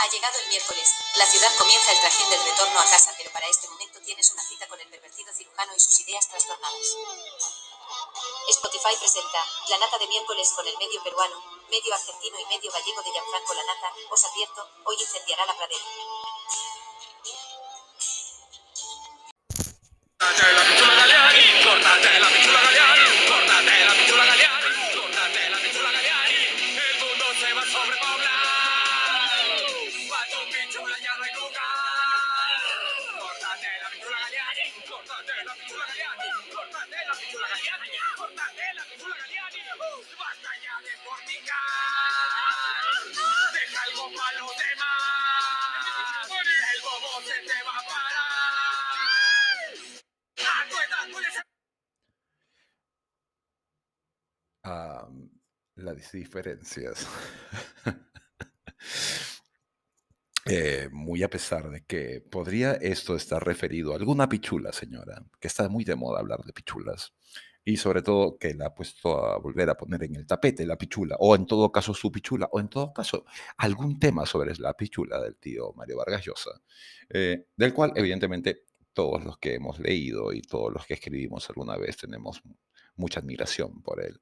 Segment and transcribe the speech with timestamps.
[0.00, 0.94] Ha llegado el miércoles.
[1.16, 4.42] La ciudad comienza el trajín del retorno a casa, pero para este momento tienes una
[4.42, 6.96] cita con el pervertido cirujano y sus ideas trastornadas.
[8.48, 11.36] Spotify presenta La Nata de miércoles con el medio peruano,
[11.68, 13.92] medio argentino y medio gallego de Gianfranco La Nata.
[14.08, 15.84] Os advierto, hoy incendiará la pradera.
[35.10, 39.60] Córtate la pichula Galeani, córtate la pichula Galeani, córtate la pichula Galeani.
[39.74, 42.94] Uh, Basta ya de fornicar.
[43.54, 46.24] Deja algo para los demás.
[46.74, 49.74] El bobo se te va a parar.
[50.38, 51.34] A tu edad puedes
[54.64, 55.08] a
[55.76, 57.08] las diferencias.
[60.52, 65.46] Eh, muy a pesar de que podría esto estar referido a alguna pichula, señora, que
[65.46, 67.14] está muy de moda hablar de pichulas.
[67.64, 70.76] Y sobre todo que la ha puesto a volver a poner en el tapete la
[70.76, 73.24] pichula, o en todo caso su pichula, o en todo caso
[73.58, 76.60] algún tema sobre la pichula del tío Mario Vargas Llosa,
[77.10, 81.76] eh, del cual evidentemente todos los que hemos leído y todos los que escribimos alguna
[81.76, 82.42] vez tenemos
[82.96, 84.20] mucha admiración por él.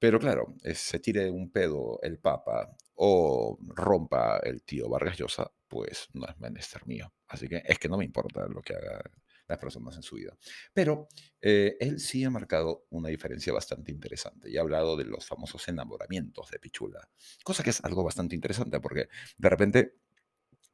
[0.00, 5.52] Pero claro, eh, se tire un pedo el Papa o rompa el tío Vargas Llosa,
[5.70, 7.14] pues no es menester mío.
[7.28, 9.02] Así que es que no me importa lo que hagan
[9.46, 10.36] las personas en su vida.
[10.74, 11.08] Pero
[11.40, 15.66] eh, él sí ha marcado una diferencia bastante interesante y ha hablado de los famosos
[15.68, 17.08] enamoramientos de Pichula,
[17.44, 19.94] cosa que es algo bastante interesante porque de repente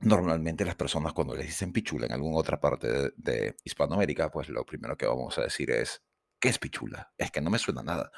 [0.00, 4.50] Normalmente las personas cuando les dicen pichula en alguna otra parte de, de Hispanoamérica, pues
[4.50, 6.02] lo primero que vamos a decir es,
[6.38, 7.14] ¿qué es pichula?
[7.16, 8.12] Es que no me suena nada.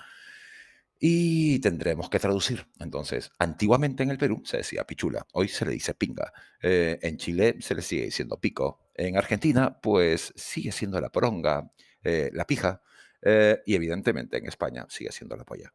[1.01, 2.67] Y tendremos que traducir.
[2.81, 6.33] Entonces, antiguamente en el Perú se decía pichula, hoy se le dice pinga.
[6.61, 8.81] Eh, en Chile se le sigue diciendo pico.
[8.95, 11.71] En Argentina, pues sigue siendo la poronga,
[12.03, 12.83] eh, la pija.
[13.23, 15.73] eh, y evidentemente en España sigue siendo la polla.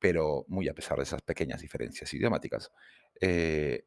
[0.00, 2.70] Pero muy a pesar de esas pequeñas diferencias idiomáticas,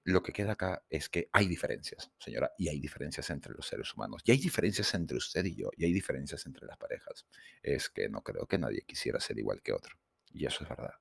[0.04, 3.94] lo que queda acá es que hay diferencias, señora, y hay diferencias entre los seres
[3.96, 7.26] humanos, y hay diferencias entre usted y yo, y hay diferencias entre las parejas.
[7.64, 9.96] Es que no creo que nadie quisiera ser igual que otro,
[10.34, 10.94] y eso es verdad.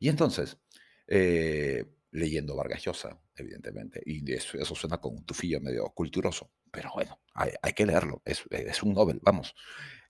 [0.00, 0.58] Y entonces,
[1.06, 6.90] eh, leyendo Vargas Llosa, evidentemente, y eso, eso suena con un tufillo medio culturoso, pero
[6.94, 9.54] bueno, hay, que leerlo, es, es un Nobel, vamos.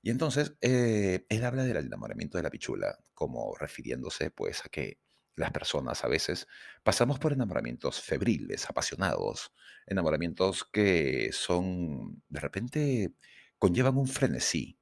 [0.02, 5.00] Y entonces, eh, él habla del enamoramiento de la pichula, como refiriéndose pues a que
[5.34, 6.46] las personas a veces
[6.82, 9.52] pasamos por enamoramientos febriles, apasionados,
[9.86, 13.14] enamoramientos que son, de repente,
[13.58, 14.77] conllevan un frenesí,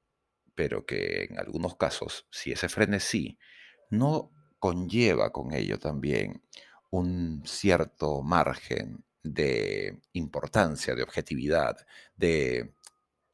[0.56, 3.38] pero que en algunos casos, si ese frenesí
[3.90, 6.42] no conlleva con ello también
[6.90, 11.76] un cierto margen de importancia, de objetividad,
[12.16, 12.72] de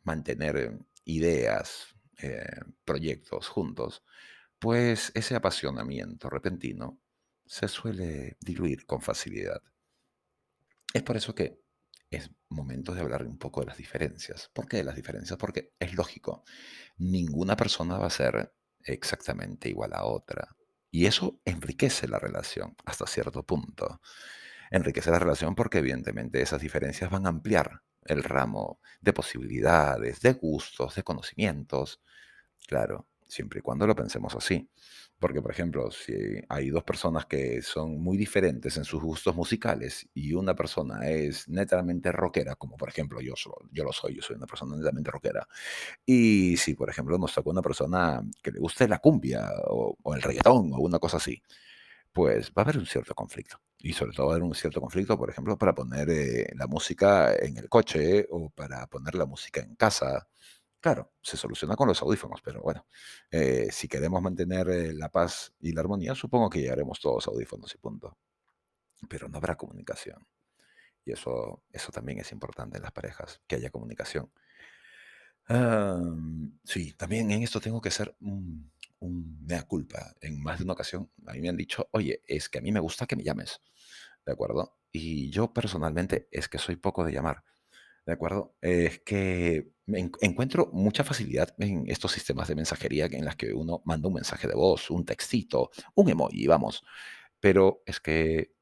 [0.02, 4.02] mantener ideas, eh, proyectos juntos,
[4.58, 7.00] pues ese apasionamiento repentino
[7.46, 9.62] se suele diluir con facilidad.
[10.92, 11.61] Es por eso que
[12.12, 14.50] es momento de hablar un poco de las diferencias.
[14.52, 15.38] ¿Por qué de las diferencias?
[15.38, 16.44] Porque es lógico,
[16.98, 20.56] ninguna persona va a ser exactamente igual a otra.
[20.90, 24.00] Y eso enriquece la relación hasta cierto punto.
[24.70, 30.32] Enriquece la relación porque evidentemente esas diferencias van a ampliar el ramo de posibilidades, de
[30.34, 32.02] gustos, de conocimientos.
[32.66, 34.70] Claro, siempre y cuando lo pensemos así.
[35.22, 36.14] Porque, por ejemplo, si
[36.48, 41.48] hay dos personas que son muy diferentes en sus gustos musicales y una persona es
[41.48, 43.34] netamente rockera, como por ejemplo yo,
[43.70, 45.46] yo lo soy, yo soy una persona netamente rockera,
[46.06, 50.14] y si, por ejemplo, nos toca una persona que le guste la cumbia o, o
[50.14, 51.42] el reggaetón o una cosa así,
[52.12, 53.58] pues va a haber un cierto conflicto.
[53.78, 56.66] Y sobre todo va a haber un cierto conflicto, por ejemplo, para poner eh, la
[56.66, 60.28] música en el coche o para poner la música en casa.
[60.82, 62.86] Claro, se soluciona con los audífonos, pero bueno,
[63.30, 67.72] eh, si queremos mantener eh, la paz y la armonía, supongo que llevaremos todos audífonos
[67.74, 68.18] y punto.
[69.08, 70.26] Pero no habrá comunicación.
[71.04, 74.30] Y eso, eso también es importante en las parejas, que haya comunicación.
[76.64, 78.70] Sí, también en esto tengo que ser un,
[79.00, 80.14] un mea culpa.
[80.20, 82.72] En más de una ocasión a mí me han dicho, oye, es que a mí
[82.72, 83.60] me gusta que me llames,
[84.26, 84.78] ¿de acuerdo?
[84.92, 87.44] Y yo personalmente es que soy poco de llamar,
[88.06, 88.56] ¿de acuerdo?
[88.62, 94.08] Es que encuentro mucha facilidad en estos sistemas de mensajería en las que uno manda
[94.08, 96.84] un mensaje de voz, un textito, un emoji, vamos.
[97.40, 98.54] Pero es que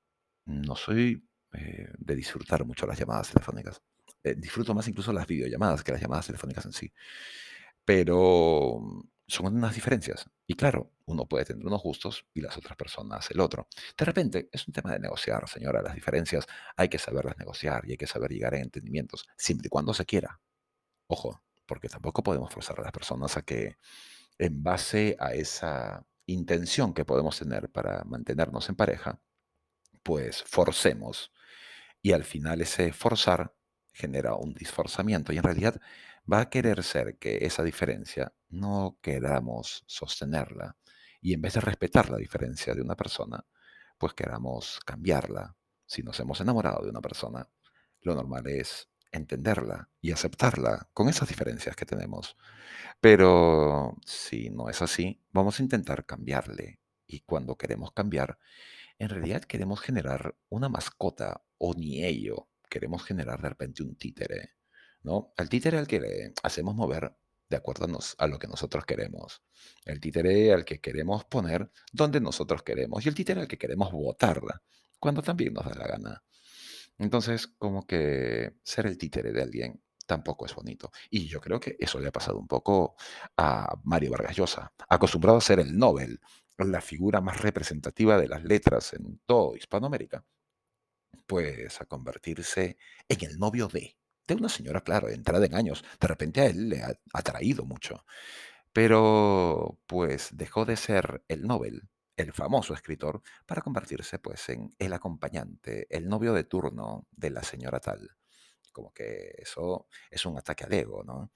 [0.46, 3.82] no soy eh, de disfrutar mucho las llamadas telefónicas.
[4.22, 6.93] Eh, disfruto más incluso las videollamadas que las llamadas telefónicas en sí.
[7.84, 10.28] Pero mm, son unas diferencias.
[10.46, 13.69] Y claro, uno puede tener unos gustos y las otras personas el otro.
[13.96, 15.82] De repente, es un tema de negociar, señora.
[15.82, 16.46] Las diferencias
[16.76, 20.05] hay que saberlas negociar y hay que saber llegar a entendimientos, siempre y cuando se
[20.06, 20.40] quiera.
[21.12, 23.77] Ojo, porque tampoco podemos forzar a las personas a que,
[24.39, 29.21] en base a esa intención que podemos tener para mantenernos en pareja,
[30.05, 31.33] pues forcemos.
[32.01, 33.57] Y al final ese forzar
[33.93, 35.81] genera un disforzamiento y en realidad
[36.33, 40.77] va a querer ser que esa diferencia no queramos sostenerla
[41.21, 43.45] y en vez de respetar la diferencia de una persona,
[43.99, 45.56] pues queramos cambiarla.
[45.87, 47.49] Si nos hemos enamorado de una persona,
[48.03, 52.37] lo normal es entenderla y aceptarla con esas diferencias que tenemos.
[53.01, 56.81] Pero si no es así, vamos a intentar cambiarle.
[57.07, 58.39] Y cuando queremos cambiar,
[58.99, 62.49] en realidad queremos generar una mascota o ni ello.
[62.69, 64.51] Queremos generar de repente un títere,
[65.03, 65.33] ¿no?
[65.37, 67.17] Al títere al que hacemos mover
[67.49, 67.87] de acuerdo
[68.19, 69.43] a, lo que nosotros queremos.
[69.85, 73.05] El títere al que queremos poner donde nosotros queremos.
[73.05, 74.41] Y el títere al que queremos botar
[75.01, 76.25] cuando también nos da la gana.
[77.00, 80.91] Entonces, como que ser el títere de alguien tampoco es bonito.
[81.08, 82.94] Y yo creo que eso le ha pasado un poco
[83.38, 86.20] a Mario Vargas Llosa, acostumbrado a ser el Nobel,
[86.58, 90.26] la figura más representativa de las letras en todo Hispanoamérica,
[91.26, 92.76] pues a convertirse
[93.08, 93.96] en el novio de,
[94.26, 95.82] de una señora, claro, entrada en años.
[96.00, 98.05] De repente a él le ha atraído mucho.
[98.73, 101.88] Pero pues dejó de ser el Nobel
[102.20, 107.43] el famoso escritor, para convertirse pues en el acompañante, el novio de turno de la
[107.43, 108.11] señora tal.
[108.72, 111.32] Como que eso es un ataque al ego, ¿no?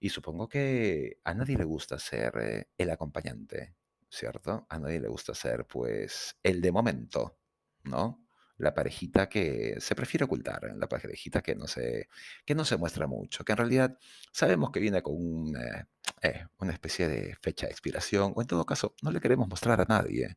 [0.00, 3.76] Y supongo que a nadie le gusta ser eh, el acompañante,
[4.10, 4.66] ¿cierto?
[4.68, 7.38] A nadie le gusta ser pues el de momento,
[7.84, 8.21] ¿no?
[8.62, 12.08] La parejita que se prefiere ocultar, la parejita que no se,
[12.44, 13.98] que no se muestra mucho, que en realidad
[14.32, 15.84] sabemos que viene con un, eh,
[16.22, 19.80] eh, una especie de fecha de expiración, o en todo caso, no le queremos mostrar
[19.80, 20.36] a nadie.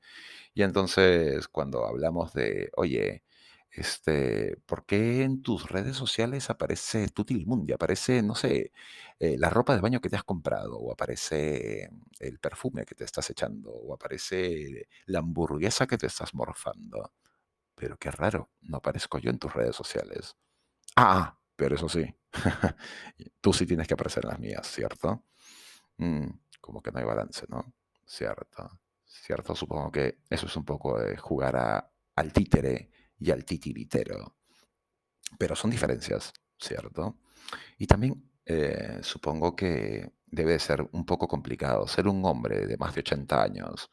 [0.54, 3.24] Y entonces, cuando hablamos de, oye,
[3.72, 7.74] este, ¿por qué en tus redes sociales aparece Tutilimundi?
[7.74, 8.72] Aparece, no sé,
[9.20, 11.90] eh, la ropa de baño que te has comprado, o aparece
[12.20, 17.12] el perfume que te estás echando, o aparece la hamburguesa que te estás morfando.
[17.76, 20.36] Pero qué raro, no aparezco yo en tus redes sociales.
[20.96, 22.16] Ah, pero eso sí,
[23.42, 25.26] tú sí tienes que aparecer en las mías, ¿cierto?
[25.98, 26.28] Mm,
[26.62, 27.74] como que no hay balance, ¿no?
[28.06, 29.56] Cierto, cierto.
[29.56, 34.36] Supongo que eso es un poco de jugar al títere y al titiritero.
[35.38, 37.20] Pero son diferencias, ¿cierto?
[37.78, 42.94] Y también eh, supongo que debe ser un poco complicado ser un hombre de más
[42.96, 43.92] de 80 años,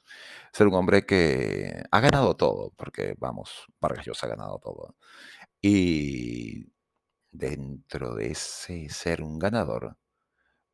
[0.52, 4.96] ser un hombre que ha ganado todo, porque vamos, Vargas ha ganado todo.
[5.62, 6.72] Y
[7.32, 9.98] dentro de ese ser un ganador,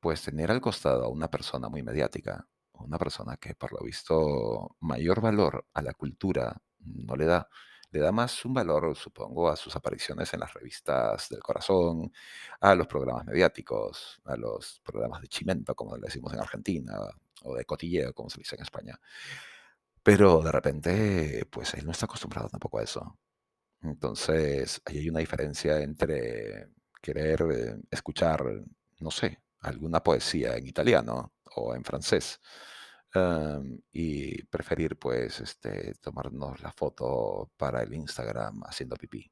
[0.00, 4.76] pues tener al costado a una persona muy mediática, una persona que por lo visto
[4.80, 7.48] mayor valor a la cultura no le da,
[7.90, 12.12] le da más un valor, supongo, a sus apariciones en las revistas del corazón,
[12.60, 16.98] a los programas mediáticos, a los programas de chimento, como le decimos en Argentina,
[17.44, 18.98] o de cotilleo, como se dice en España.
[20.02, 23.18] Pero de repente, pues él no está acostumbrado tampoco a eso.
[23.82, 26.68] Entonces, ahí hay una diferencia entre
[27.02, 28.44] querer eh, escuchar,
[29.00, 32.40] no sé, alguna poesía en italiano o en francés.
[33.14, 39.30] Em, y preferir, pues, este, tomarnos la foto para el Instagram haciendo pipí.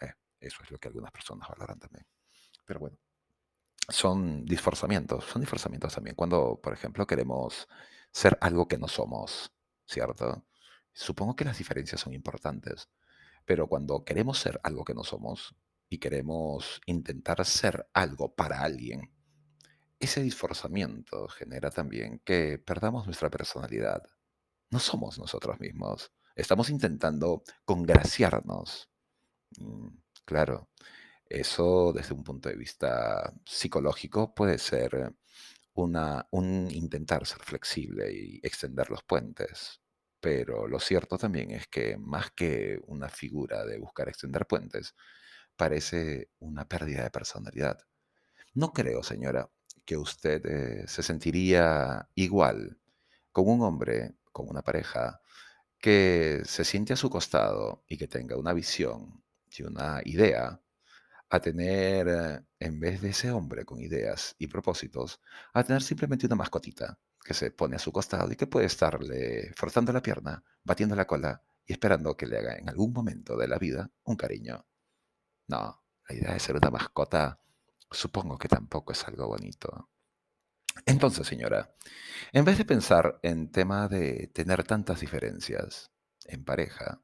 [0.00, 2.06] Eh, eso es lo que algunas personas valoran también.
[2.66, 2.98] Pero bueno,
[3.88, 6.16] son disforzamientos, son disforzamientos también.
[6.16, 7.68] Cuando, por ejemplo, queremos
[8.12, 9.52] ser algo que no somos,
[9.86, 10.46] ¿cierto?
[10.92, 12.88] Supongo que las diferencias son importantes,
[13.46, 15.54] pero cuando queremos ser algo que no somos
[15.88, 19.13] y queremos intentar ser algo para alguien,
[20.04, 24.02] ese disforzamiento genera también que perdamos nuestra personalidad.
[24.70, 26.12] No somos nosotros mismos.
[26.36, 28.90] Estamos intentando congraciarnos.
[29.58, 29.88] Mm,
[30.24, 30.70] claro,
[31.26, 35.14] eso desde un punto de vista psicológico puede ser
[35.74, 39.80] una, un intentar ser flexible y extender los puentes.
[40.20, 44.94] Pero lo cierto también es que más que una figura de buscar extender puentes,
[45.56, 47.78] parece una pérdida de personalidad.
[48.54, 49.50] No creo, señora,
[49.84, 52.78] que usted eh, se sentiría igual
[53.32, 55.20] con un hombre, con una pareja,
[55.78, 59.22] que se siente a su costado y que tenga una visión
[59.56, 60.60] y una idea,
[61.30, 65.20] a tener, eh, en vez de ese hombre con ideas y propósitos,
[65.52, 69.52] a tener simplemente una mascotita que se pone a su costado y que puede estarle
[69.56, 73.48] forzando la pierna, batiendo la cola y esperando que le haga en algún momento de
[73.48, 74.66] la vida un cariño.
[75.48, 77.40] No, la idea de ser una mascota
[77.94, 79.90] supongo que tampoco es algo bonito.
[80.86, 81.74] Entonces, señora,
[82.32, 85.92] en vez de pensar en tema de tener tantas diferencias
[86.26, 87.00] en pareja,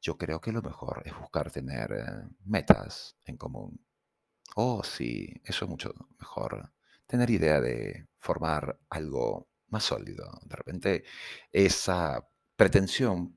[0.00, 3.84] yo creo que lo mejor es buscar tener eh, metas en común.
[4.56, 6.72] Oh, sí, eso es mucho mejor.
[7.06, 10.30] Tener idea de formar algo más sólido.
[10.44, 11.04] De repente,
[11.52, 13.36] esa pretensión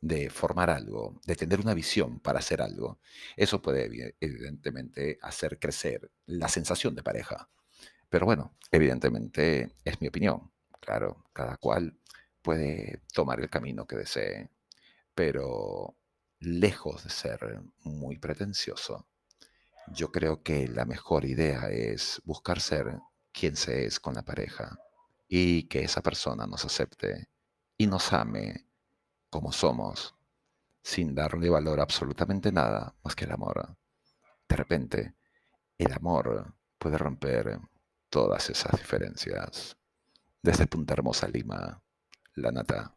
[0.00, 3.00] de formar algo, de tener una visión para hacer algo,
[3.36, 7.48] eso puede evidentemente hacer crecer la sensación de pareja.
[8.08, 10.50] Pero bueno, evidentemente es mi opinión.
[10.80, 11.98] Claro, cada cual
[12.42, 14.48] puede tomar el camino que desee,
[15.14, 15.96] pero
[16.38, 19.06] lejos de ser muy pretencioso,
[19.92, 22.98] yo creo que la mejor idea es buscar ser
[23.32, 24.78] quien se es con la pareja
[25.28, 27.28] y que esa persona nos acepte
[27.76, 28.66] y nos ame
[29.30, 30.14] como somos,
[30.82, 33.76] sin darle valor a absolutamente nada más que el amor.
[34.48, 35.14] De repente,
[35.78, 37.58] el amor puede romper
[38.08, 39.76] todas esas diferencias.
[40.42, 41.80] Desde Punta Hermosa, Lima,
[42.34, 42.94] la nata.